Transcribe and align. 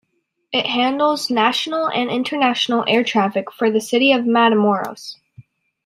It 0.51 0.65
handles 0.65 1.29
national 1.29 1.87
and 1.89 2.09
international 2.09 2.83
air 2.87 3.03
traffic 3.03 3.51
for 3.51 3.69
the 3.69 3.79
city 3.79 4.11
of 4.11 4.25
Matamoros. 4.25 5.17